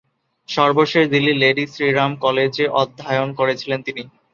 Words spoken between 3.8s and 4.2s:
তিনি।